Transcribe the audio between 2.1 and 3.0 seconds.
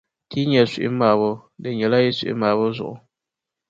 suhumaabo zuɣu.